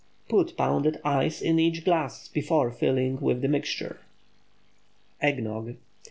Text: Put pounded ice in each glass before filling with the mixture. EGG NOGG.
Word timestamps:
Put 0.29 0.57
pounded 0.57 0.99
ice 1.05 1.43
in 1.43 1.59
each 1.59 1.85
glass 1.85 2.27
before 2.27 2.71
filling 2.71 3.19
with 3.21 3.43
the 3.43 3.47
mixture. 3.47 3.99
EGG 5.21 5.43
NOGG. 5.43 5.75